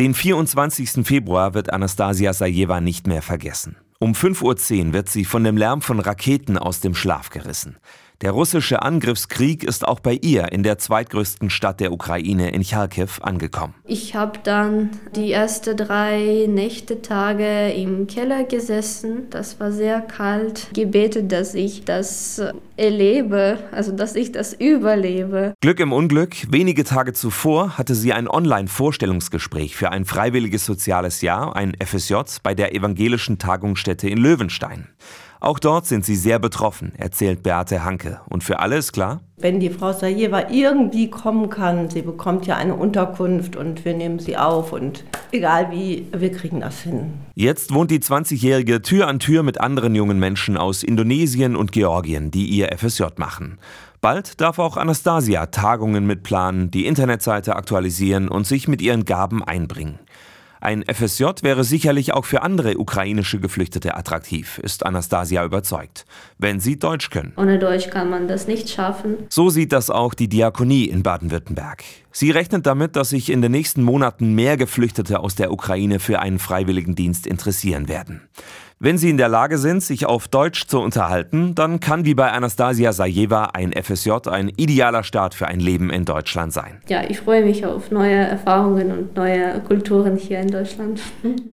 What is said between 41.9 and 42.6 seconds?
sie bekommt ja